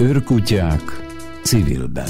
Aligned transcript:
Őrkutyák 0.00 0.82
civilben. 1.42 2.08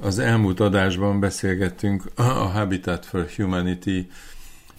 Az 0.00 0.18
elmúlt 0.18 0.60
adásban 0.60 1.20
beszélgettünk 1.20 2.02
a 2.14 2.22
Habitat 2.22 3.06
for 3.06 3.28
Humanity 3.36 4.06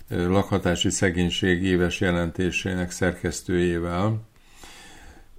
lakhatási 0.09 0.89
szegénység 0.89 1.63
éves 1.63 1.99
jelentésének 1.99 2.91
szerkesztőjével, 2.91 4.21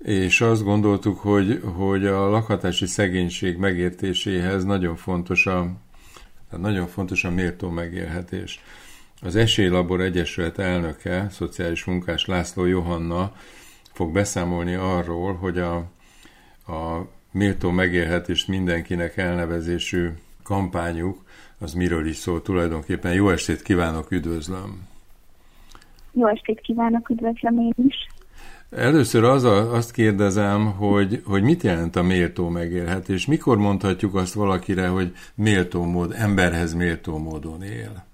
és 0.02 0.41
azt 0.41 0.62
gondoltuk, 0.62 1.18
hogy, 1.18 1.61
hogy 1.77 2.07
a 2.07 2.29
lakhatási 2.29 2.87
szegénység 2.87 3.57
megértéséhez 3.57 4.64
nagyon 4.64 4.96
fontos 4.96 5.46
a, 5.46 5.73
nagyon 6.57 6.87
fontos 6.87 7.25
a 7.25 7.30
méltó 7.30 7.68
megélhetés. 7.68 8.61
Az 9.23 9.37
Esélylabor 9.37 10.01
Egyesület 10.01 10.59
elnöke, 10.59 11.27
szociális 11.30 11.84
munkás 11.84 12.27
László 12.27 12.65
Johanna 12.65 13.33
fog 13.92 14.12
beszámolni 14.12 14.74
arról, 14.74 15.34
hogy 15.34 15.59
a, 15.59 15.77
a 16.66 17.09
méltó 17.33 17.70
megélhetést 17.70 18.48
mindenkinek 18.48 19.16
elnevezésű 19.16 20.09
kampányuk, 20.42 21.25
az 21.59 21.73
miről 21.73 22.06
is 22.06 22.16
szól 22.16 22.42
tulajdonképpen. 22.42 23.12
Jó 23.12 23.30
estét 23.30 23.62
kívánok, 23.62 24.11
üdvözlöm! 24.11 24.88
Jó 26.12 26.27
estét 26.27 26.61
kívánok, 26.61 27.09
üdvözlöm 27.09 27.59
én 27.59 27.75
is! 27.87 27.97
Először 28.70 29.25
az 29.25 29.45
a, 29.45 29.73
azt 29.73 29.92
kérdezem, 29.92 30.73
hogy, 30.73 31.23
hogy 31.25 31.42
mit 31.42 31.62
jelent 31.62 31.97
a 31.97 32.02
méltó 32.02 32.48
megélhetés? 32.48 33.27
Mikor 33.27 33.56
mondhatjuk 33.56 34.14
azt 34.14 34.34
valakire, 34.34 34.89
hogy 34.89 35.12
méltó 35.34 35.84
mód, 35.84 36.14
emberhez 36.16 36.75
méltó 36.75 37.19
módon 37.19 37.62
él? 37.62 38.09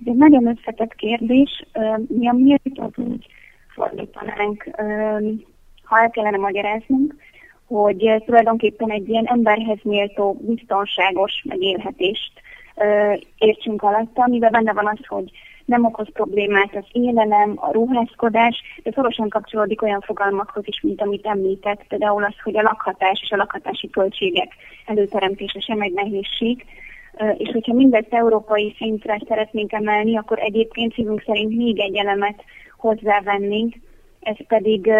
Ez 0.00 0.06
egy 0.06 0.16
nagyon 0.16 0.46
összetett 0.46 0.94
kérdés. 0.94 1.64
Mi 2.08 2.28
a 2.28 2.32
méltót 2.32 2.98
úgy 2.98 3.26
fordítanánk, 3.74 4.68
ha 5.84 6.00
el 6.00 6.10
kellene 6.10 6.36
magyaráznunk, 6.36 7.14
hogy 7.66 8.22
tulajdonképpen 8.24 8.90
egy 8.90 9.08
ilyen 9.08 9.26
emberhez 9.26 9.78
méltó, 9.82 10.36
biztonságos 10.40 11.42
megélhetést 11.48 12.32
értsünk 13.38 13.82
alatta, 13.82 14.22
amiben 14.22 14.50
benne 14.50 14.72
van 14.72 14.86
az, 14.86 15.06
hogy 15.06 15.30
nem 15.64 15.84
okoz 15.84 16.12
problémát 16.12 16.74
az 16.74 16.84
élelem, 16.92 17.52
a 17.56 17.72
ruházkodás, 17.72 18.62
de 18.82 18.90
szorosan 18.94 19.28
kapcsolódik 19.28 19.82
olyan 19.82 20.00
fogalmakhoz 20.00 20.62
is, 20.66 20.80
mint 20.80 21.00
amit 21.00 21.26
említett, 21.26 21.84
például 21.88 22.24
az, 22.24 22.34
hogy 22.42 22.56
a 22.56 22.62
lakhatás 22.62 23.20
és 23.22 23.30
a 23.30 23.36
lakhatási 23.36 23.90
költségek 23.90 24.52
előteremtése 24.86 25.60
sem 25.60 25.80
egy 25.80 25.92
nehézség, 25.92 26.64
és 27.36 27.50
hogyha 27.52 27.72
mindezt 27.72 28.14
európai 28.14 28.74
szintre 28.76 29.20
szeretnénk 29.28 29.72
emelni, 29.72 30.16
akkor 30.16 30.38
egyébként 30.38 30.94
szívünk 30.94 31.22
szerint 31.26 31.56
még 31.56 31.80
egy 31.80 31.96
elemet 31.96 32.44
hozzávennénk, 32.76 33.74
ez 34.26 34.46
pedig 34.46 34.90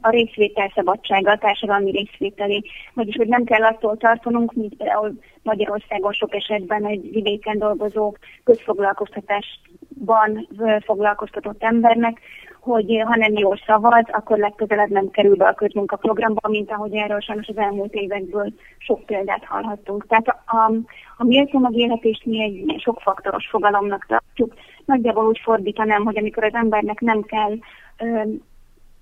a 0.00 0.10
részvétel 0.10 0.72
szabadsága, 0.74 1.30
a 1.30 1.38
társadalmi 1.38 1.90
részvételé. 1.90 2.62
Vagyis, 2.94 3.16
hogy 3.16 3.28
nem 3.28 3.44
kell 3.44 3.62
attól 3.62 3.96
tartanunk, 3.96 4.52
mint 4.52 4.76
például 4.76 5.18
Magyarországon 5.42 6.12
sok 6.12 6.34
esetben 6.34 6.86
egy 6.86 7.10
vidéken 7.12 7.58
dolgozó 7.58 8.16
közfoglalkoztatásban 8.44 10.48
foglalkoztatott 10.84 11.62
embernek, 11.62 12.20
hogy 12.66 13.02
ha 13.04 13.16
nem 13.16 13.32
jól 13.32 13.60
szavaz, 13.66 14.04
akkor 14.12 14.38
legközelebb 14.38 14.90
nem 14.90 15.10
kerül 15.10 15.36
be 15.36 15.46
a 15.46 15.54
közmunkaprogramba, 15.54 16.48
mint 16.48 16.70
ahogy 16.70 16.94
erről 16.94 17.20
sajnos 17.20 17.46
az 17.46 17.56
elmúlt 17.56 17.92
évekből 17.94 18.52
sok 18.78 19.04
példát 19.04 19.44
hallhattunk. 19.44 20.06
Tehát 20.06 20.28
a, 20.28 20.56
a, 20.56 20.72
a 21.16 21.24
méltó 21.24 21.58
megélhetést 21.58 22.24
mi 22.24 22.42
egy 22.42 22.80
sokfaktoros 22.80 23.46
fogalomnak 23.46 24.06
tartjuk. 24.06 24.54
Nagyjából 24.84 25.26
úgy 25.26 25.40
fordítanám, 25.42 26.04
hogy 26.04 26.18
amikor 26.18 26.44
az 26.44 26.54
embernek 26.54 27.00
nem 27.00 27.22
kell 27.22 27.52
ö, 27.98 28.22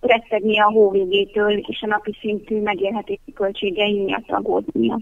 rettegni 0.00 0.60
a 0.60 0.70
hóvégétől 0.70 1.58
és 1.58 1.82
a 1.82 1.86
napi 1.86 2.16
szintű 2.20 2.62
megélhetési 2.62 3.32
költségei 3.34 4.02
miatt 4.02 4.30
aggódnia. 4.30 4.98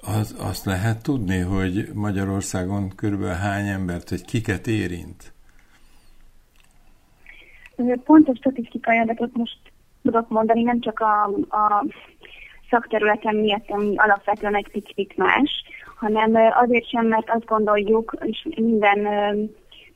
Az, 0.00 0.36
azt 0.40 0.64
lehet 0.64 1.02
tudni, 1.02 1.38
hogy 1.38 1.88
Magyarországon 1.94 2.92
körülbelül 2.96 3.34
hány 3.34 3.66
embert, 3.66 4.08
hogy 4.08 4.24
kiket 4.24 4.66
érint? 4.66 5.36
Pontos 8.04 8.36
statisztikai 8.38 8.98
adatot 8.98 9.36
most 9.36 9.58
tudok 10.02 10.28
mondani, 10.28 10.62
nem 10.62 10.80
csak 10.80 11.00
a, 11.00 11.22
a 11.56 11.84
szakterületen 12.70 13.36
miatt, 13.36 13.70
ami 13.70 13.96
alapvetően 13.96 14.56
egy 14.56 14.68
picit 14.72 15.16
más, 15.16 15.62
hanem 15.96 16.34
azért 16.60 16.88
sem, 16.88 17.06
mert 17.06 17.30
azt 17.30 17.44
gondoljuk, 17.44 18.16
és 18.20 18.46
minden 18.56 19.08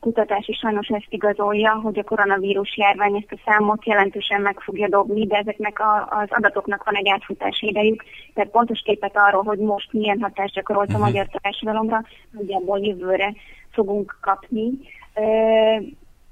kutatás 0.03 0.47
is 0.47 0.57
sajnos 0.57 0.87
ezt 0.87 1.05
igazolja, 1.09 1.71
hogy 1.71 1.99
a 1.99 2.03
koronavírus 2.03 2.77
járvány 2.77 3.15
ezt 3.15 3.31
a 3.31 3.41
számot 3.45 3.85
jelentősen 3.85 4.41
meg 4.41 4.59
fogja 4.59 4.87
dobni, 4.87 5.27
de 5.27 5.37
ezeknek 5.37 5.79
a, 5.79 6.07
az 6.09 6.27
adatoknak 6.29 6.83
van 6.83 6.95
egy 6.95 7.09
átfutási 7.09 7.67
idejük, 7.67 8.03
tehát 8.33 8.51
pontos 8.51 8.81
képet 8.81 9.17
arról, 9.17 9.43
hogy 9.43 9.59
most 9.59 9.93
milyen 9.93 10.21
hatást 10.21 10.53
gyakorolt 10.53 10.89
a 10.89 10.91
uh-huh. 10.91 11.05
magyar 11.07 11.27
társadalomra, 11.41 12.01
nagyjából 12.31 12.79
jövőre 12.79 13.33
fogunk 13.71 14.17
kapni. 14.21 14.69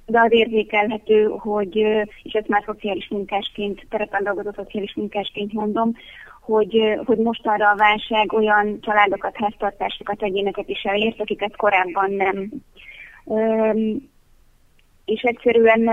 De 0.05 0.19
az 0.19 0.31
érzékelhető, 0.31 1.23
hogy, 1.23 1.75
és 2.23 2.33
ezt 2.33 2.47
már 2.47 2.63
szociális 2.65 3.07
munkásként, 3.09 3.85
terepen 3.89 4.23
dolgozó 4.23 4.49
szociális 4.55 4.95
munkásként 4.95 5.53
mondom, 5.53 5.91
hogy, 6.41 6.99
hogy 7.05 7.17
most 7.17 7.47
arra 7.47 7.69
a 7.69 7.75
válság 7.75 8.33
olyan 8.33 8.79
családokat, 8.81 9.37
háztartásokat, 9.37 10.23
egyéneket 10.23 10.69
is 10.69 10.83
elért, 10.83 11.19
akiket 11.19 11.55
korábban 11.55 12.11
nem 12.11 12.49
és 15.05 15.21
egyszerűen 15.21 15.89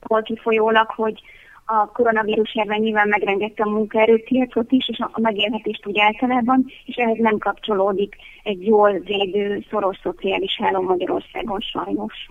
volt 0.00 0.24
kifolyólag, 0.24 0.90
hogy 0.90 1.20
a 1.64 1.86
koronavírus 1.86 2.54
járvány 2.54 2.80
nyilván 2.80 3.08
megrengette 3.08 3.62
a 3.62 3.70
munkaerőpiacot 3.70 4.72
is, 4.72 4.88
és 4.88 4.98
a 4.98 5.20
megélhetést 5.20 5.86
úgy 5.86 5.98
általában, 5.98 6.64
és 6.84 6.96
ehhez 6.96 7.18
nem 7.18 7.38
kapcsolódik 7.38 8.16
egy 8.42 8.66
jól 8.66 8.92
védő, 8.92 9.64
szoros 9.70 9.98
szociális 10.02 10.56
háló 10.62 10.80
Magyarországon 10.80 11.60
sajnos. 11.60 12.30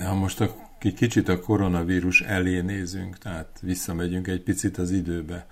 Ja, 0.00 0.14
most 0.14 0.40
a, 0.40 0.46
kicsit 0.78 1.28
a 1.28 1.40
koronavírus 1.40 2.20
elé 2.20 2.60
nézünk, 2.60 3.18
tehát 3.18 3.58
visszamegyünk 3.62 4.26
egy 4.26 4.42
picit 4.42 4.76
az 4.78 4.90
időbe. 4.90 5.46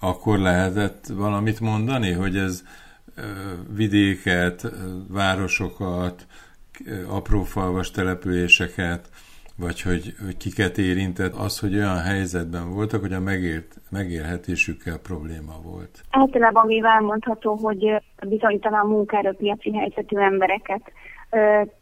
Akkor 0.00 0.38
lehetett 0.38 1.06
valamit 1.06 1.60
mondani, 1.60 2.12
hogy 2.12 2.36
ez 2.36 2.62
vidéket, 3.74 4.66
városokat, 5.08 6.26
apró 7.08 7.42
falvas 7.42 7.90
településeket, 7.90 9.08
vagy 9.58 9.82
hogy, 9.82 10.14
hogy 10.24 10.36
kiket 10.36 10.78
érintett, 10.78 11.34
az, 11.34 11.58
hogy 11.58 11.74
olyan 11.74 11.98
helyzetben 11.98 12.74
voltak, 12.74 13.00
hogy 13.00 13.12
a 13.12 13.20
megélt, 13.20 13.80
megélhetésükkel 13.90 14.98
probléma 14.98 15.60
volt. 15.62 16.04
Általában 16.10 16.66
mivel 16.66 16.90
elmondható, 16.90 17.54
hogy 17.54 18.02
bizonytalan 18.28 18.86
munkaerőpiaci 18.86 19.72
helyzetű 19.72 20.16
embereket 20.16 20.92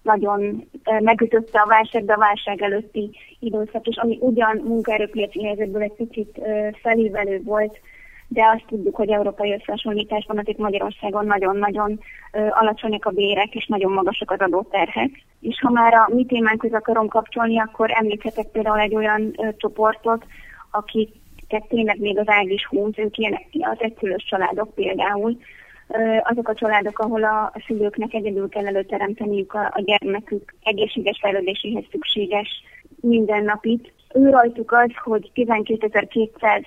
nagyon 0.03 0.69
megütötte 1.01 1.61
a 1.61 1.67
válság, 1.67 2.05
de 2.05 2.13
a 2.13 2.19
válság 2.19 2.63
előtti 2.63 3.11
időszak, 3.39 3.87
és 3.87 3.97
ami 3.97 4.19
ugyan 4.21 4.57
munkaerőpiaci 4.57 5.45
helyzetből 5.45 5.83
egy 5.83 5.93
picit 5.93 6.41
felívelő 6.83 7.43
volt, 7.43 7.79
de 8.29 8.43
azt 8.55 8.65
tudjuk, 8.67 8.97
hogy 8.97 9.11
európai 9.11 9.53
összehasonlításban 9.53 10.39
azért 10.39 10.59
Magyarországon 10.59 11.27
nagyon-nagyon 11.27 12.01
alacsonyak 12.51 13.05
a 13.05 13.11
bérek, 13.11 13.55
és 13.55 13.67
nagyon 13.67 13.93
magasak 13.93 14.31
az 14.31 14.41
adóterhek. 14.41 15.11
És 15.41 15.61
ha 15.61 15.71
már 15.71 15.95
a 15.95 16.09
mi 16.15 16.25
témánkhoz 16.25 16.73
akarom 16.73 17.09
kapcsolni, 17.09 17.61
akkor 17.61 17.91
említhetek 17.95 18.47
például 18.47 18.79
egy 18.79 18.95
olyan 18.95 19.37
csoportot, 19.57 20.25
akiket 20.71 21.69
tényleg 21.69 22.01
még 22.01 22.19
az 22.19 22.29
ág 22.29 22.51
is 22.51 22.67
húz, 22.67 22.93
ők 22.97 23.19
ilyen 23.19 23.39
az 23.61 23.77
egyszülős 23.79 24.25
családok 24.25 24.75
például, 24.75 25.37
azok 26.23 26.49
a 26.49 26.55
családok, 26.55 26.99
ahol 26.99 27.25
a, 27.25 27.53
szülőknek 27.67 28.15
egyedül 28.15 28.49
kell 28.49 28.67
előteremteniük 28.67 29.55
a, 29.55 29.71
a 29.75 29.81
gyermekük 29.81 30.55
egészséges 30.63 31.19
fejlődéséhez 31.21 31.85
szükséges 31.91 32.49
mindennapit, 33.01 33.93
ő 34.15 34.31
rajtuk 34.31 34.73
az, 34.73 34.91
hogy 35.03 35.31
12.200 35.35 36.65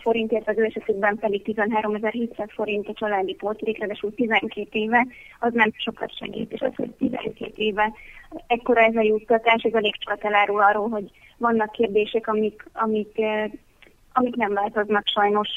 forintért, 0.00 0.48
az 0.48 0.58
ő 0.58 0.64
esetükben 0.64 1.16
pedig 1.16 1.42
13.700 1.44 2.48
forint 2.54 2.88
a 2.88 2.92
családi 2.92 3.34
pótlék, 3.34 3.78
ráadásul 3.78 4.14
12 4.14 4.68
éve, 4.70 5.06
az 5.40 5.52
nem 5.52 5.70
sokat 5.76 6.16
segít, 6.16 6.52
és 6.52 6.60
az, 6.60 6.74
hogy 6.76 6.90
12 6.90 7.52
éve 7.54 7.92
ekkora 8.46 8.80
ez 8.80 8.96
a 8.96 9.02
juttatás, 9.02 9.62
ez 9.62 9.72
elég 9.72 9.94
sokat 9.98 10.24
elárul 10.24 10.62
arról, 10.62 10.88
hogy 10.88 11.10
vannak 11.36 11.70
kérdések, 11.70 12.28
amik, 12.28 12.64
amik, 12.72 13.20
amik 14.12 14.34
nem 14.34 14.52
változnak 14.52 15.06
sajnos 15.06 15.48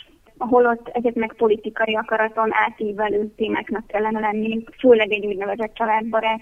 holott 0.49 0.87
ezeknek 0.93 1.33
politikai 1.33 1.95
akaraton 1.95 2.49
átívelő 2.51 3.33
témáknak 3.35 3.87
kellene 3.87 4.19
lenni, 4.19 4.63
főleg 4.79 5.11
egy 5.11 5.25
úgynevezett 5.25 5.73
családbarát 5.73 6.41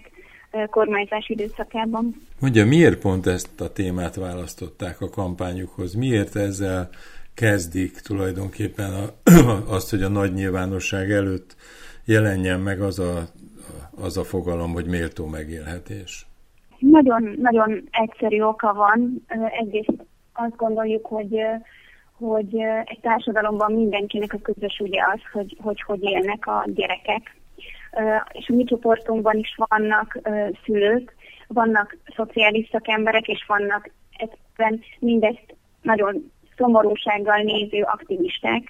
kormányzás 0.69 1.29
időszakában. 1.29 2.15
Mondja, 2.39 2.65
miért 2.65 2.99
pont 2.99 3.27
ezt 3.27 3.61
a 3.61 3.71
témát 3.73 4.15
választották 4.15 5.01
a 5.01 5.09
kampányukhoz? 5.09 5.93
Miért 5.93 6.35
ezzel 6.35 6.89
kezdik 7.33 7.91
tulajdonképpen 7.91 8.93
a, 8.93 9.31
azt, 9.75 9.89
hogy 9.89 10.01
a 10.01 10.09
nagy 10.09 10.33
nyilvánosság 10.33 11.11
előtt 11.11 11.55
jelenjen 12.05 12.59
meg 12.59 12.81
az 12.81 12.99
a, 12.99 13.23
az 14.03 14.17
a 14.17 14.23
fogalom, 14.23 14.71
hogy 14.73 14.85
méltó 14.85 15.25
megélhetés? 15.25 16.27
Nagyon, 16.79 17.35
nagyon 17.41 17.83
egyszerű 17.91 18.41
oka 18.41 18.73
van. 18.73 19.25
Egyrészt 19.59 20.05
azt 20.33 20.55
gondoljuk, 20.55 21.05
hogy 21.05 21.35
hogy 22.19 22.55
egy 22.83 22.99
társadalomban 23.01 23.71
mindenkinek 23.71 24.33
a 24.33 24.37
közös 24.41 24.79
ugye 24.79 25.01
az, 25.13 25.19
hogy 25.31 25.57
hogy, 25.61 25.81
hogy 25.81 26.03
élnek 26.03 26.47
a 26.47 26.63
gyerekek. 26.67 27.35
És 28.31 28.49
a 28.49 28.53
mi 28.53 28.63
csoportunkban 28.63 29.37
is 29.37 29.55
vannak 29.69 30.19
szülők, 30.65 31.15
vannak 31.47 31.97
szociális 32.15 32.69
szakemberek, 32.71 33.27
és 33.27 33.45
vannak 33.47 33.89
egyszerűen 34.17 34.81
mindezt 34.99 35.55
nagyon 35.81 36.31
szomorúsággal 36.57 37.37
néző 37.37 37.81
aktivisták. 37.81 38.63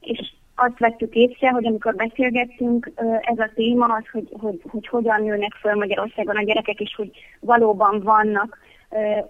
És 0.00 0.32
azt 0.54 0.78
vettük 0.78 1.14
észre, 1.14 1.48
hogy 1.50 1.66
amikor 1.66 1.94
beszélgettünk, 1.94 2.90
ez 3.20 3.38
a 3.38 3.50
téma 3.54 3.84
az, 3.84 4.04
hogy, 4.12 4.28
hogy, 4.40 4.60
hogy 4.70 4.86
hogyan 4.86 5.22
nőnek 5.22 5.52
föl 5.52 5.74
Magyarországon 5.74 6.36
a 6.36 6.42
gyerekek, 6.42 6.80
és 6.80 6.94
hogy 6.96 7.10
valóban 7.40 8.00
vannak 8.00 8.58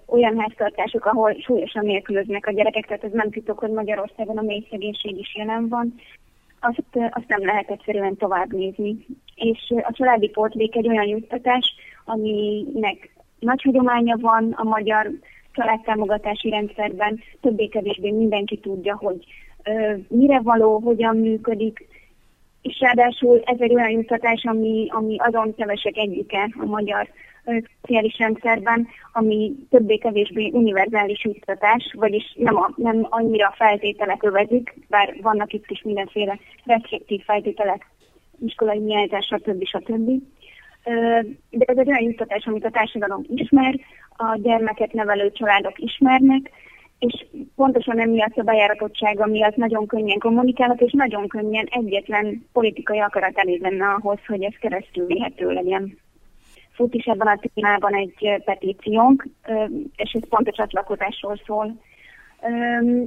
olyan 0.07 0.39
háztartások, 0.41 1.05
ahol 1.05 1.35
súlyosan 1.35 1.85
nélkülöznek 1.85 2.47
a 2.47 2.53
gyerekek, 2.53 2.87
tehát 2.87 3.05
ez 3.05 3.13
nem 3.13 3.31
titok, 3.31 3.59
hogy 3.59 3.71
Magyarországon 3.71 4.39
a 4.39 4.43
mély 4.43 4.67
szegénység 4.71 5.19
is 5.19 5.37
jelen 5.37 5.69
van, 5.69 5.95
azt, 6.61 7.11
azt 7.11 7.29
nem 7.29 7.45
lehet 7.45 7.71
egyszerűen 7.71 8.17
tovább 8.17 8.53
nézni. 8.53 9.07
És 9.35 9.75
a 9.83 9.93
családi 9.93 10.29
portlék 10.29 10.77
egy 10.77 10.89
olyan 10.89 11.07
juttatás, 11.07 11.75
aminek 12.05 13.11
nagy 13.39 13.63
hagyománya 13.63 14.17
van 14.21 14.53
a 14.57 14.65
magyar 14.65 15.11
családtámogatási 15.53 16.51
rendszerben, 16.51 17.21
többé-kevésbé 17.41 18.11
mindenki 18.11 18.59
tudja, 18.59 18.97
hogy 18.97 19.25
mire 20.09 20.41
való, 20.41 20.79
hogyan 20.79 21.17
működik, 21.17 21.87
és 22.63 22.81
ráadásul 22.81 23.43
ez 23.45 23.57
egy 23.61 23.75
olyan 23.75 23.91
juttatás, 23.91 24.45
ami, 24.45 24.87
ami 24.91 25.17
azon 25.19 25.55
kevesek 25.55 25.97
egyike 25.97 26.51
a 26.61 26.65
magyar 26.65 27.09
szociális 27.81 28.19
rendszerben, 28.19 28.89
ami 29.13 29.53
többé-kevésbé 29.71 30.51
univerzális 30.53 31.25
juttatás, 31.25 31.95
vagyis 31.97 32.35
nem, 32.37 32.57
a, 32.57 32.71
nem 32.77 33.07
annyira 33.09 33.55
feltételek 33.57 34.23
övezik, 34.23 34.75
bár 34.89 35.17
vannak 35.23 35.53
itt 35.53 35.65
is 35.69 35.83
mindenféle 35.83 36.39
restriktív 36.65 37.23
feltételek, 37.25 37.87
iskolai 38.45 38.79
nyelzás, 38.79 39.27
stb. 39.27 39.65
stb. 39.65 40.11
De 41.51 41.65
ez 41.67 41.77
egy 41.77 41.89
olyan 41.89 42.03
juttatás, 42.03 42.47
amit 42.47 42.65
a 42.65 42.71
társadalom 42.71 43.25
ismer, 43.29 43.81
a 44.17 44.39
gyermeket 44.43 44.93
nevelő 44.93 45.33
családok 45.33 45.79
ismernek, 45.79 46.51
és 46.99 47.27
pontosan 47.57 48.01
emiatt 48.01 48.37
a 48.37 48.43
bejáratottsága 48.43 49.27
miatt 49.27 49.57
nagyon 49.57 49.87
könnyen 49.87 50.19
kommunikálnak, 50.19 50.81
és 50.81 50.93
nagyon 50.93 51.29
könnyen 51.29 51.67
egyetlen 51.71 52.47
politikai 52.53 52.99
akarat 52.99 53.39
elég 53.39 53.61
lenne 53.61 53.87
ahhoz, 53.87 54.19
hogy 54.27 54.43
ez 54.43 54.55
keresztül 54.61 55.07
vihető 55.07 55.51
legyen. 55.53 55.99
Fut 56.79 56.95
is 56.95 57.05
ebben 57.05 57.27
a 57.27 57.39
témában 57.55 57.95
egy 57.95 58.43
petíciónk, 58.45 59.27
és 59.97 60.13
ez 60.13 60.29
pont 60.29 60.49
a 60.49 60.53
csatlakozásról 60.53 61.41
szól, 61.47 61.77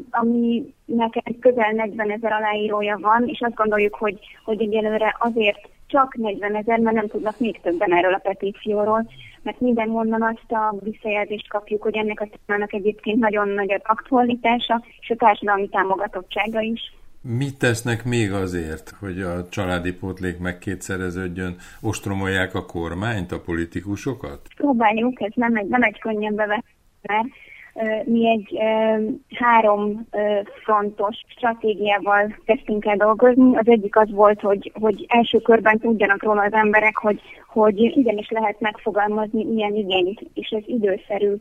ami 0.09 0.73
nekem 0.85 1.39
közel 1.39 1.71
40 1.71 2.12
ezer 2.12 2.31
aláírója 2.31 2.97
van, 3.01 3.27
és 3.27 3.39
azt 3.41 3.56
gondoljuk, 3.56 3.95
hogy, 3.95 4.19
hogy 4.44 4.62
egyelőre 4.62 5.15
azért 5.19 5.69
csak 5.88 6.15
40 6.15 6.56
ezer, 6.56 6.79
mert 6.79 6.95
nem 6.95 7.07
tudnak 7.07 7.39
még 7.39 7.62
többen 7.62 7.94
erről 7.94 8.13
a 8.13 8.18
petícióról, 8.23 9.09
mert 9.41 9.59
mindenhonnan 9.59 10.21
azt 10.21 10.51
a 10.51 10.75
visszajelzést 10.83 11.50
kapjuk, 11.50 11.81
hogy 11.81 11.95
ennek 11.95 12.21
a 12.21 12.27
témának 12.45 12.73
egyébként 12.73 13.19
nagyon 13.19 13.50
nagy 13.50 13.81
aktualitása, 13.83 14.83
és 15.00 15.09
a 15.09 15.15
társadalmi 15.15 15.69
támogatottsága 15.69 16.59
is. 16.59 16.94
Mit 17.23 17.57
tesznek 17.57 18.03
még 18.06 18.31
azért, 18.31 18.89
hogy 19.00 19.21
a 19.21 19.50
családi 19.50 19.94
pótlék 19.94 20.39
megkétszereződjön? 20.39 21.56
Ostromolják 21.81 22.56
a 22.56 22.65
kormányt, 22.65 23.31
a 23.31 23.39
politikusokat? 23.39 24.39
Próbáljuk, 24.56 25.21
ez 25.21 25.31
nem 25.35 25.56
egy, 25.56 25.68
nem 25.68 25.83
egy 25.83 26.00
könnyen 26.00 26.35
bevetni, 26.35 27.33
mi 28.03 28.27
egy 28.29 28.57
három 29.35 30.07
frontos 30.63 31.21
stratégiával 31.27 32.35
kezdtünk 32.45 32.85
el 32.85 32.97
dolgozni. 32.97 33.57
Az 33.57 33.68
egyik 33.68 33.95
az 33.95 34.12
volt, 34.12 34.39
hogy, 34.39 34.71
hogy 34.79 35.06
első 35.07 35.39
körben 35.39 35.79
tudjanak 35.79 36.23
róla 36.23 36.41
az 36.41 36.53
emberek, 36.53 36.95
hogy, 36.95 37.21
hogy 37.47 37.79
igenis 37.79 38.29
lehet 38.29 38.59
megfogalmazni 38.59 39.41
ilyen 39.56 39.73
igényt, 39.73 40.21
és 40.33 40.50
ez 40.50 40.63
időszerű. 40.65 41.33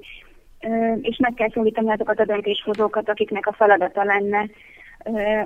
És 1.01 1.17
meg 1.17 1.35
kell 1.35 1.51
szólítani 1.51 1.91
azokat 1.91 2.21
a 2.21 2.25
döntéshozókat, 2.25 3.09
akiknek 3.09 3.47
a 3.47 3.53
feladata 3.53 4.05
lenne 4.05 4.49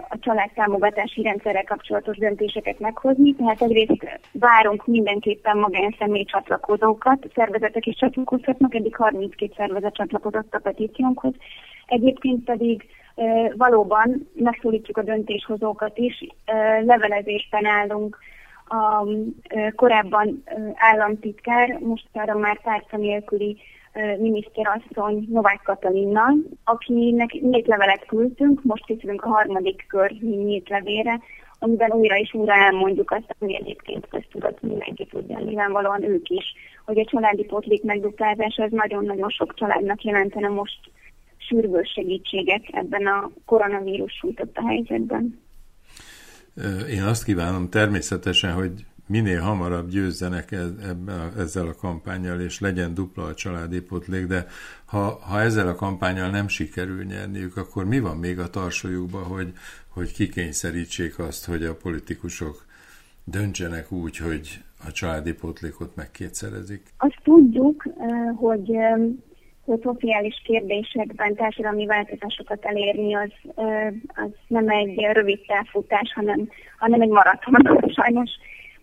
a 0.09 0.19
családtámogatási 0.19 1.23
rendszerrel 1.23 1.65
kapcsolatos 1.65 2.17
döntéseket 2.17 2.79
meghozni. 2.79 3.35
Tehát 3.35 3.63
egyrészt 3.63 4.21
várunk 4.33 4.87
mindenképpen 4.87 5.59
magánszemély 5.59 6.25
csatlakozókat, 6.25 7.27
szervezetek 7.35 7.87
is 7.87 7.97
csatlakozhatnak, 7.97 8.75
eddig 8.75 8.97
32 8.97 9.53
szervezet 9.57 9.95
csatlakozott 9.95 10.55
a 10.55 10.59
petíciónkhoz. 10.59 11.33
Egyébként 11.87 12.45
pedig 12.45 12.87
valóban 13.57 14.29
megszólítjuk 14.35 14.97
a 14.97 15.03
döntéshozókat 15.03 15.99
is, 15.99 16.27
levelezésben 16.85 17.67
állunk 17.67 18.19
a 18.69 19.07
korábban 19.75 20.43
államtitkár, 20.75 21.79
most 21.81 22.07
arra 22.13 22.39
már 22.39 22.61
tárca 22.63 22.97
nélküli 22.97 23.57
miniszterasszony 24.19 25.27
Novák 25.31 25.61
Katalinnal, 25.65 26.35
akinek 26.65 27.33
nyílt 27.33 27.67
levelet 27.67 28.07
küldtünk, 28.07 28.63
most 28.63 28.85
készülünk 28.85 29.23
a 29.23 29.29
harmadik 29.29 29.85
kör 29.89 30.11
nyílt 30.21 30.69
levére, 30.69 31.21
amiben 31.59 31.93
újra 31.93 32.17
és 32.17 32.35
újra 32.35 32.55
elmondjuk 32.55 33.11
azt, 33.11 33.37
ami 33.39 33.57
egyébként 33.57 34.09
köztudat 34.09 34.63
mindenki 34.63 35.07
tudja, 35.07 35.39
nyilvánvalóan 35.39 36.03
ők 36.03 36.29
is, 36.29 36.45
hogy 36.85 36.99
a 36.99 37.05
családi 37.05 37.45
potlék 37.45 37.83
megduplázása 37.83 38.63
az 38.63 38.71
nagyon-nagyon 38.71 39.29
sok 39.29 39.55
családnak 39.55 40.03
jelentene 40.03 40.49
most 40.49 40.79
sürgős 41.37 41.93
segítséget 41.95 42.63
ebben 42.73 43.07
a 43.07 43.31
koronavírus 43.47 44.13
sújtott 44.13 44.57
a 44.57 44.67
helyzetben. 44.67 45.43
Én 46.91 47.03
azt 47.03 47.25
kívánom 47.25 47.69
természetesen, 47.69 48.53
hogy 48.53 48.85
minél 49.07 49.41
hamarabb 49.41 49.89
győzzenek 49.89 50.53
a, 50.53 51.41
ezzel 51.41 51.67
a 51.67 51.75
kampányjal, 51.75 52.41
és 52.41 52.61
legyen 52.61 52.95
dupla 52.95 53.25
a 53.25 53.35
családi 53.35 53.81
potlék, 53.81 54.27
de 54.27 54.47
ha, 54.85 55.19
ha 55.23 55.41
ezzel 55.41 55.69
a 55.69 55.75
kampányjal 55.75 56.31
nem 56.31 56.49
sikerül 56.49 57.05
nyerniük, 57.05 57.57
akkor 57.57 57.85
mi 57.85 58.01
van 58.01 58.17
még 58.17 58.39
a 58.39 58.51
tarsójukban, 58.51 59.23
hogy, 59.23 59.53
hogy 59.89 60.13
kikényszerítsék 60.13 61.19
azt, 61.19 61.47
hogy 61.47 61.65
a 61.65 61.77
politikusok 61.77 62.65
döntsenek 63.25 63.93
úgy, 63.93 64.17
hogy 64.17 64.63
a 64.87 64.93
családi 64.93 65.33
potlékot 65.33 65.97
megkétszerezik? 65.97 66.83
Azt 66.99 67.19
tudjuk, 67.23 67.87
hogy 68.37 68.71
hogy 69.65 69.81
szociális 69.83 70.43
kérdésekben 70.45 71.35
társadalmi 71.35 71.87
változásokat 71.87 72.65
elérni, 72.65 73.15
az, 73.15 73.31
az 74.15 74.31
nem 74.47 74.69
egy 74.69 74.99
rövid 75.13 75.41
távfutás, 75.47 76.13
hanem, 76.15 76.49
hanem 76.79 77.01
egy 77.01 77.09
maraton 77.09 77.55
sajnos 78.01 78.31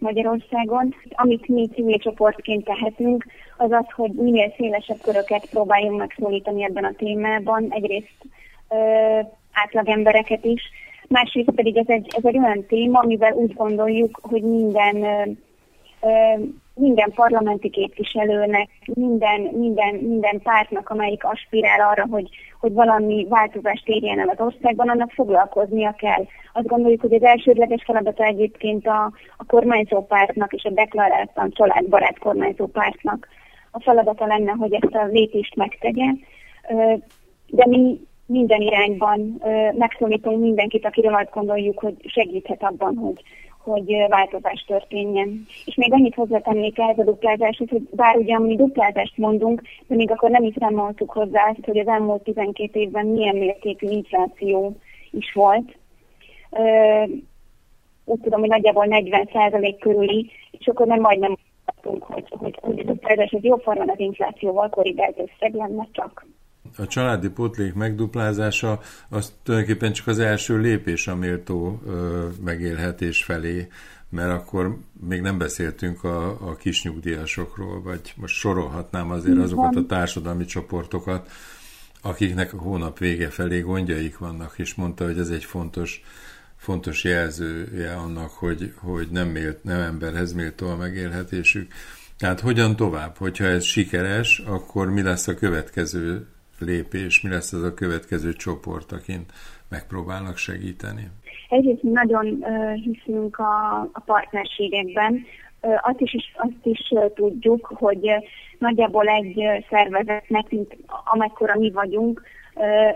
Magyarországon. 0.02 0.96
Amit 1.10 1.48
mi 1.48 1.68
civil 1.68 1.98
csoportként 1.98 2.66
tehetünk, 2.66 3.26
az 3.58 3.72
az, 3.72 3.86
hogy 3.96 4.12
minél 4.12 4.54
szélesebb 4.58 5.02
köröket 5.02 5.50
próbáljunk 5.50 5.98
megszólítani 5.98 6.64
ebben 6.64 6.84
a 6.84 6.94
témában. 6.98 7.68
Egyrészt 7.70 8.18
ö, 8.70 8.76
átlagembereket 9.52 10.46
is, 10.46 10.62
másrészt 11.08 11.52
pedig 11.56 11.78
ez 11.78 11.88
egy, 11.88 12.08
ez 12.18 12.26
egy 12.26 12.38
olyan 12.38 12.66
téma, 12.66 13.00
amivel 13.00 13.34
úgy 13.34 13.54
gondoljuk, 13.54 14.20
hogy 14.22 14.42
minden 14.42 15.04
ö, 15.04 15.24
ö, 16.02 16.44
minden 16.74 17.12
parlamenti 17.16 17.70
képviselőnek, 17.70 18.70
minden, 18.86 19.42
minden, 19.42 19.96
minden 19.96 20.42
pártnak, 20.42 20.90
amelyik 20.90 21.24
aspirál 21.24 21.90
arra, 21.90 22.08
hogy, 22.10 22.30
hogy 22.60 22.74
valami 22.74 23.26
változást 23.30 23.88
érjen 23.88 24.20
el 24.20 24.28
az 24.28 24.40
országban, 24.40 24.90
annak 24.90 25.12
foglalkoznia 25.12 25.92
kell. 25.92 26.26
Azt 26.54 26.68
gondoljuk, 26.68 27.02
hogy 27.02 27.14
az 27.14 27.24
elsődleges 27.24 27.84
feladata 27.86 28.24
egyébként 28.24 28.88
a, 28.88 29.12
a 29.38 29.46
kormányzó 29.48 30.06
pártnak 30.06 30.54
és 30.54 30.64
a 30.64 30.70
deklaráltan 30.70 31.52
családbarát 31.52 32.20
kormányzó 32.20 32.68
pártnak 32.68 33.28
a 33.72 33.82
feladata 33.82 34.26
lenne, 34.26 34.52
hogy 34.52 34.74
ezt 34.74 34.96
a 34.96 35.06
lépést 35.06 35.56
megtegye. 35.56 36.06
De 37.48 37.68
mi 37.68 38.00
minden 38.26 38.62
irányban 38.62 39.42
megszólítunk 39.78 40.42
mindenkit, 40.42 40.86
akiről 40.86 41.14
azt 41.14 41.32
gondoljuk, 41.34 41.80
hogy 41.80 41.96
segíthet 42.06 42.64
abban, 42.64 42.96
hogy, 42.96 43.22
hogy 43.64 44.06
változás 44.10 44.64
történjen. 44.68 45.46
És 45.66 45.76
még 45.76 45.94
annyit 45.94 46.16
hozzátennék 46.16 46.80
ez 46.80 46.98
a 46.98 47.04
duplázáshoz, 47.04 47.70
hogy 47.70 47.82
bár 47.92 48.16
ugyan 48.16 48.42
mi 48.42 48.56
duplázást 48.56 49.18
mondunk, 49.18 49.62
de 49.88 49.96
még 49.96 50.12
akkor 50.12 50.30
nem 50.30 50.44
is 50.44 50.54
számoltuk 50.60 51.12
hozzá 51.12 51.50
azt, 51.50 51.66
hogy 51.66 51.78
az 51.78 51.88
elmúlt 51.88 52.24
12 52.24 52.80
évben 52.80 53.06
milyen 53.06 53.36
mértékű 53.36 53.88
infláció 53.88 54.76
is 55.12 55.34
volt. 55.34 55.78
Úgy 58.06 58.20
tudom, 58.20 58.40
hogy 58.40 58.50
nagyjából 58.50 58.86
40% 58.90 59.76
körüli, 59.80 60.32
és 60.52 60.68
akkor 60.68 60.88
nem 60.88 61.00
majdnem 61.00 61.38
mondtunk, 61.66 62.04
hogy, 62.14 62.26
hogy, 62.30 62.58
hogy 62.62 62.80
a 62.80 62.84
duplázás 62.84 63.32
az 63.32 63.44
jobb 63.44 63.62
formán 63.62 63.90
az 63.90 64.00
inflációval 64.00 64.70
korrigált 64.70 65.20
összeg 65.20 65.54
lenne 65.54 65.88
csak 65.92 66.26
a 66.82 66.88
családi 66.88 67.30
pótlék 67.30 67.74
megduplázása 67.74 68.80
az 69.10 69.34
tulajdonképpen 69.44 69.94
csak 69.94 70.08
az 70.08 70.20
első 70.20 70.58
lépés 70.58 71.08
a 71.08 71.16
méltó 71.16 71.82
megélhetés 72.44 73.24
felé 73.24 73.68
mert 74.12 74.32
akkor 74.32 74.78
még 75.08 75.22
nem 75.22 75.38
beszéltünk 75.38 76.04
a, 76.04 76.50
a 76.50 76.56
kisnyugdíjasokról, 76.56 77.82
vagy 77.82 78.14
most 78.16 78.36
sorolhatnám 78.36 79.12
azért 79.12 79.38
azokat 79.38 79.76
a 79.76 79.86
társadalmi 79.86 80.46
csoportokat, 80.46 81.32
akiknek 82.02 82.54
a 82.54 82.58
hónap 82.58 82.98
vége 82.98 83.30
felé 83.30 83.60
gondjaik 83.60 84.18
vannak, 84.18 84.54
és 84.58 84.76
mondta, 84.76 85.06
hogy 85.06 85.20
ez 85.20 85.30
egy 85.30 85.44
fontos, 85.44 86.04
fontos 86.56 87.04
jelzője 87.04 87.94
annak, 87.94 88.30
hogy, 88.32 88.74
hogy 88.76 89.08
nem, 89.12 89.28
mélt, 89.28 89.64
nem 89.64 89.80
emberhez 89.80 90.34
méltó 90.34 90.68
a 90.68 90.76
megélhetésük. 90.76 91.74
Tehát 92.18 92.40
hogyan 92.40 92.76
tovább? 92.76 93.18
Hogyha 93.18 93.46
ez 93.46 93.64
sikeres, 93.64 94.40
akkor 94.46 94.90
mi 94.90 95.02
lesz 95.02 95.28
a 95.28 95.36
következő 95.36 96.28
lépés, 96.62 97.22
mi 97.22 97.30
lesz 97.30 97.54
az 97.54 97.64
a 97.64 97.74
következő 97.74 98.34
csoport, 98.34 98.92
akin 98.92 99.26
megpróbálnak 99.70 100.38
segíteni? 100.38 101.08
Egyrészt 101.50 101.84
nagyon 101.84 102.46
hiszünk 102.76 103.40
a, 103.40 103.80
a 103.92 104.00
partnerségekben. 104.06 105.26
Azt 105.82 106.00
is, 106.00 106.34
azt 106.36 106.66
is 106.66 106.94
tudjuk, 107.16 107.66
hogy 107.66 108.10
nagyjából 108.58 109.08
egy 109.08 109.42
szervezetnek, 109.70 110.50
mint 110.50 110.78
amekkora 111.12 111.60
mi 111.60 111.72
vagyunk, 111.72 112.22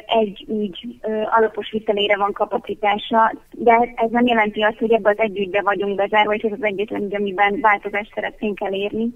egy 0.05 0.45
ügy 0.47 0.99
alapos 1.37 1.71
vitelére 1.71 2.17
van 2.17 2.31
kapacitása, 2.31 3.33
de 3.51 3.93
ez 3.95 4.09
nem 4.09 4.25
jelenti 4.25 4.61
azt, 4.61 4.77
hogy 4.77 4.91
ebbe 4.91 5.09
az 5.09 5.19
egy 5.19 5.37
ügybe 5.37 5.61
vagyunk 5.61 5.95
bezárva, 5.95 6.33
és 6.33 6.41
ez 6.41 6.51
az 6.51 6.63
egyetlen 6.63 7.03
ügy, 7.03 7.15
amiben 7.15 7.59
változást 7.59 8.11
szeretnénk 8.13 8.61
elérni. 8.61 9.09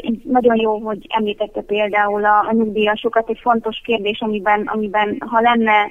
Így 0.00 0.22
nagyon 0.24 0.56
jó, 0.56 0.78
hogy 0.78 1.06
említette 1.08 1.60
például 1.60 2.24
a, 2.24 2.38
a 2.38 2.52
nyugdíjasokat, 2.52 3.28
egy 3.28 3.38
fontos 3.40 3.80
kérdés, 3.84 4.20
amiben, 4.20 4.66
amiben 4.66 5.16
ha 5.20 5.40
lenne 5.40 5.90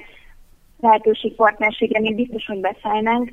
lehetőség 0.80 1.34
partnerségre, 1.34 2.00
még 2.00 2.14
biztos, 2.14 2.46
hogy 2.46 2.60
beszállnánk. 2.60 3.32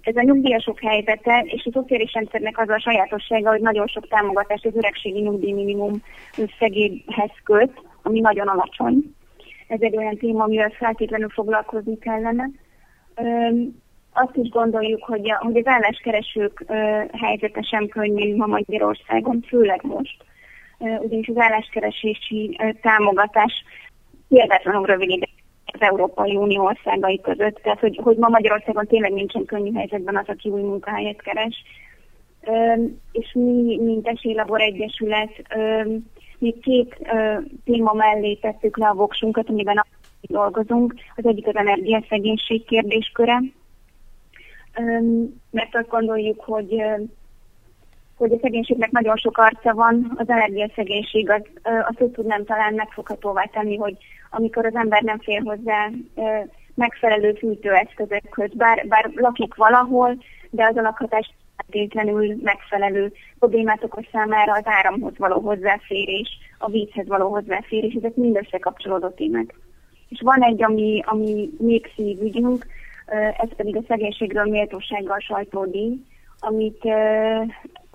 Ez 0.00 0.16
a 0.16 0.22
nyugdíjasok 0.22 0.80
helyzete, 0.80 1.44
és 1.46 1.64
a 1.64 1.70
szociális 1.72 2.12
rendszernek 2.12 2.58
az 2.58 2.68
a 2.68 2.80
sajátossága, 2.80 3.50
hogy 3.50 3.60
nagyon 3.60 3.86
sok 3.86 4.08
támogatást 4.08 4.66
az 4.66 4.76
öregségi 4.76 5.20
nyugdíj 5.20 5.52
minimum 5.52 6.02
összegéhez 6.38 7.30
köt, 7.44 7.72
ami 8.02 8.20
nagyon 8.20 8.48
alacsony. 8.48 9.14
Ez 9.68 9.80
egy 9.80 9.96
olyan 9.96 10.16
téma, 10.16 10.44
amivel 10.44 10.70
feltétlenül 10.70 11.28
foglalkozni 11.28 11.98
kellene. 11.98 12.50
Azt 14.18 14.36
is 14.36 14.48
gondoljuk, 14.48 15.04
hogy, 15.04 15.30
a, 15.30 15.38
hogy 15.44 15.56
az 15.56 15.66
álláskeresők 15.66 16.64
helyzete 17.12 17.62
sem 17.62 17.88
könnyű 17.88 18.36
ma 18.36 18.46
Magyarországon, 18.46 19.44
főleg 19.48 19.80
most. 19.82 20.24
Ugyanis 20.78 21.28
az 21.28 21.38
álláskeresési 21.38 22.58
támogatás 22.82 23.52
hihetetlenül 24.28 24.84
rövid 24.84 25.28
az 25.66 25.80
Európai 25.80 26.36
Unió 26.36 26.64
országai 26.64 27.20
között. 27.20 27.54
Tehát, 27.62 27.80
hogy, 27.80 28.00
hogy 28.02 28.16
ma 28.16 28.28
Magyarországon 28.28 28.86
tényleg 28.86 29.12
nincsen 29.12 29.44
könnyű 29.44 29.72
helyzetben 29.72 30.16
az, 30.16 30.28
aki 30.28 30.48
új 30.48 30.62
munkahelyet 30.62 31.22
keres. 31.22 31.62
És 33.12 33.32
mi, 33.34 33.78
mint 33.80 34.06
Esélylabor 34.06 34.60
Egyesület, 34.60 35.30
mi 36.38 36.54
két 36.62 36.96
téma 37.64 37.92
mellé 37.92 38.34
tettük 38.34 38.76
le 38.76 38.88
a 38.88 38.94
voksunkat, 38.94 39.48
amiben 39.48 39.84
dolgozunk. 40.20 40.94
Az 41.16 41.26
egyik 41.26 41.46
az 41.46 41.56
energiaszegénység 41.56 42.64
kérdésköre, 42.64 43.42
mert 45.50 45.74
azt 45.74 45.88
gondoljuk, 45.88 46.40
hogy 46.40 46.82
hogy 48.16 48.32
a 48.32 48.38
szegénységnek 48.42 48.90
nagyon 48.90 49.16
sok 49.16 49.38
arca 49.38 49.74
van, 49.74 50.12
az 50.16 50.28
energiaszegénység 50.28 51.30
az, 51.30 51.42
azt 51.62 52.00
úgy 52.00 52.10
tudnám 52.10 52.44
talán 52.44 52.74
megfoghatóvá 52.74 53.42
tenni, 53.42 53.76
hogy 53.76 53.96
amikor 54.30 54.66
az 54.66 54.74
ember 54.74 55.02
nem 55.02 55.18
fér 55.18 55.42
hozzá 55.44 55.90
megfelelő 56.74 57.32
fűtőeszközökhöz, 57.32 58.50
bár, 58.54 58.86
bár 58.88 59.10
lakik 59.14 59.54
valahol, 59.54 60.16
de 60.50 60.64
az 60.64 60.76
a 60.76 60.80
lakhatás 60.80 61.34
feltétlenül 61.56 62.36
megfelelő 62.42 63.12
problémát 63.38 63.84
okoz 63.84 64.04
számára 64.12 64.52
az 64.52 64.64
áramhoz 64.64 65.18
való 65.18 65.40
hozzáférés, 65.40 66.28
a 66.58 66.70
vízhez 66.70 67.06
való 67.06 67.28
hozzáférés, 67.28 67.94
ezek 67.94 68.14
mind 68.14 68.36
összekapcsolódó 68.36 69.08
témák. 69.08 69.54
És 70.08 70.20
van 70.22 70.42
egy, 70.42 70.62
ami, 70.62 71.02
ami 71.06 71.50
még 71.58 71.90
szívügyünk, 71.96 72.66
ez 73.36 73.48
pedig 73.56 73.76
a 73.76 73.84
szegénységről 73.88 74.44
méltósággal 74.44 75.18
sajtódíj, 75.18 76.02
amit 76.38 76.84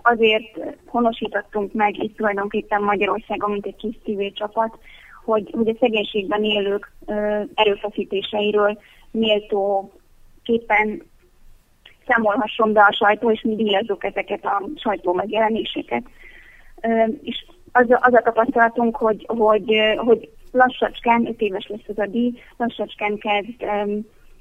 azért 0.02 0.58
honosítottunk 0.86 1.72
meg 1.72 2.02
itt 2.02 2.16
tulajdonképpen 2.16 2.82
Magyarországon, 2.82 3.50
mint 3.50 3.66
egy 3.66 3.76
kis 3.76 3.94
civil 4.04 4.32
csapat, 4.32 4.78
hogy, 5.24 5.50
hogy 5.52 5.68
a 5.68 5.76
szegénységben 5.80 6.44
élők 6.44 6.92
erőfeszítéseiről 7.54 8.78
méltó 9.10 9.92
képen 10.42 11.02
számolhasson 12.06 12.72
be 12.72 12.80
a 12.80 12.92
sajtó, 12.92 13.30
és 13.30 13.42
mi 13.42 13.54
díjazzuk 13.54 14.04
ezeket 14.04 14.44
a 14.44 14.62
sajtó 14.76 15.12
megjelenéseket. 15.12 16.02
És 17.22 17.44
az, 17.72 17.86
az 17.88 18.14
a 18.14 18.20
tapasztalatunk, 18.24 18.96
hogy, 18.96 19.24
hogy, 19.28 19.74
hogy 19.96 20.30
lassacskán, 20.52 21.26
öt 21.26 21.40
éves 21.40 21.66
lesz 21.66 21.88
az 21.88 21.98
a 21.98 22.06
díj, 22.06 22.32
lassacskán 22.56 23.18
kezd 23.18 23.64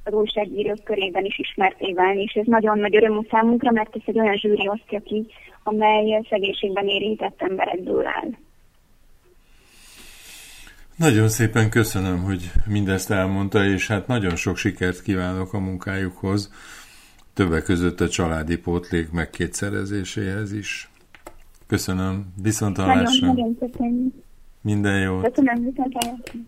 az 0.03 0.13
újságírók 0.13 0.83
körében 0.83 1.25
is 1.25 1.39
ismerté 1.39 1.93
válni, 1.93 2.21
és 2.21 2.33
ez 2.33 2.45
nagyon 2.45 2.79
nagy 2.79 2.95
öröm 2.95 3.27
számunkra, 3.29 3.71
mert 3.71 3.95
ez 3.95 4.01
egy 4.05 4.19
olyan 4.19 4.37
zsűri 4.37 4.67
osztja 4.67 4.99
ki, 4.99 5.25
amely 5.63 6.21
szegénységben 6.29 6.87
érintett 6.87 7.41
emberekből 7.41 8.05
áll. 8.05 8.29
Nagyon 10.95 11.29
szépen 11.29 11.69
köszönöm, 11.69 12.23
hogy 12.23 12.51
mindezt 12.67 13.11
elmondta, 13.11 13.65
és 13.65 13.87
hát 13.87 14.07
nagyon 14.07 14.35
sok 14.35 14.57
sikert 14.57 15.01
kívánok 15.01 15.53
a 15.53 15.59
munkájukhoz, 15.59 16.51
többek 17.33 17.63
között 17.63 17.99
a 17.99 18.09
családi 18.09 18.57
pótlék 18.57 19.11
megkétszerezéséhez 19.11 20.53
is. 20.53 20.89
Köszönöm, 21.67 22.33
viszont 22.41 22.77
Nagyon, 22.77 23.03
nagyon 23.21 23.57
köszönöm. 23.59 24.13
Minden 24.61 25.01
jót. 25.01 25.23
Köszönöm, 25.23 25.63
viszont 25.63 25.93
hallásra. 25.93 26.39